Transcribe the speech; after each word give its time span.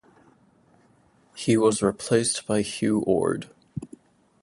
He 1.35 1.57
was 1.57 1.83
replaced 1.83 2.47
by 2.47 2.63
Hugh 2.63 3.01
Orde. 3.05 3.51